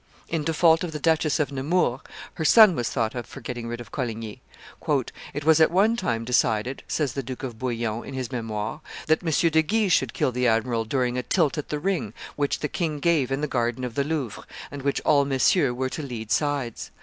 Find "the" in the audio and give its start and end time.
0.93-0.99, 7.13-7.21, 10.31-10.47, 11.69-11.77, 12.61-12.67, 13.41-13.47, 13.93-14.03